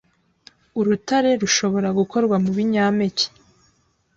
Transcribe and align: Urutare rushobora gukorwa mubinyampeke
Urutare 0.79 1.31
rushobora 1.41 1.89
gukorwa 1.99 2.35
mubinyampeke 2.43 3.25